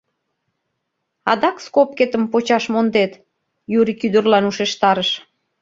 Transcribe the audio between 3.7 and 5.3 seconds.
Юрик ӱдырлан ушештарыш.